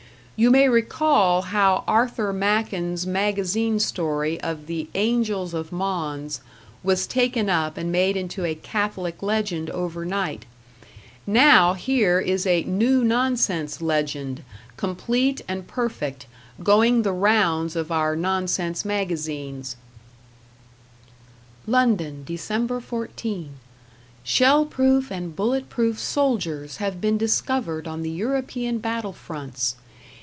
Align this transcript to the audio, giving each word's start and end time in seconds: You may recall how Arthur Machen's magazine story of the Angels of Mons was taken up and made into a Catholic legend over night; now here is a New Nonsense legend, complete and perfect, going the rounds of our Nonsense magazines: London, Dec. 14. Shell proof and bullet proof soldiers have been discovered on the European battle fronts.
You 0.37 0.49
may 0.49 0.67
recall 0.69 1.43
how 1.43 1.83
Arthur 1.87 2.33
Machen's 2.33 3.05
magazine 3.05 3.79
story 3.79 4.41
of 4.41 4.65
the 4.65 4.89
Angels 4.95 5.53
of 5.53 5.71
Mons 5.71 6.41
was 6.81 7.05
taken 7.05 7.47
up 7.47 7.77
and 7.77 7.91
made 7.91 8.17
into 8.17 8.43
a 8.43 8.55
Catholic 8.55 9.21
legend 9.21 9.69
over 9.69 10.03
night; 10.03 10.45
now 11.27 11.75
here 11.75 12.19
is 12.19 12.47
a 12.47 12.63
New 12.63 13.03
Nonsense 13.03 13.83
legend, 13.83 14.41
complete 14.77 15.41
and 15.47 15.67
perfect, 15.67 16.25
going 16.63 17.03
the 17.03 17.13
rounds 17.13 17.75
of 17.75 17.91
our 17.91 18.15
Nonsense 18.15 18.83
magazines: 18.83 19.75
London, 21.67 22.25
Dec. 22.27 22.81
14. 22.81 23.49
Shell 24.23 24.65
proof 24.65 25.11
and 25.11 25.35
bullet 25.35 25.69
proof 25.69 25.99
soldiers 25.99 26.77
have 26.77 26.99
been 26.99 27.19
discovered 27.19 27.87
on 27.87 28.01
the 28.01 28.09
European 28.09 28.79
battle 28.79 29.13
fronts. 29.13 29.75